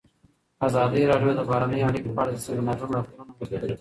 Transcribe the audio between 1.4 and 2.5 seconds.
بهرنۍ اړیکې په اړه د